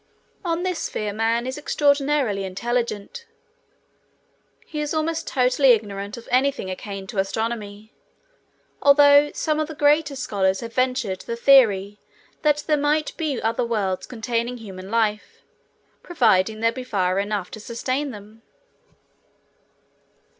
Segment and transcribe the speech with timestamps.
[0.43, 3.27] On this sphere man is extraordinarily intelligent.
[4.65, 7.93] He is almost totally ignorant of anything akin to astronomy,
[8.81, 11.99] although some of the greater scholars have ventured the theory
[12.41, 15.43] that there might be other worlds containing human life,
[16.01, 18.41] providing there be fire enough to sustain them.